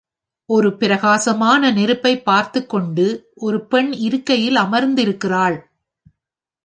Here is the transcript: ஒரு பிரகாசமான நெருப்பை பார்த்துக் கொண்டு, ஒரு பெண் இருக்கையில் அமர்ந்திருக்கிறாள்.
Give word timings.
ஒரு 0.45 0.77
பிரகாசமான 0.77 1.71
நெருப்பை 1.71 2.21
பார்த்துக் 2.21 2.69
கொண்டு, 2.69 3.31
ஒரு 3.35 3.67
பெண் 3.67 3.93
இருக்கையில் 3.93 4.55
அமர்ந்திருக்கிறாள். 4.55 5.59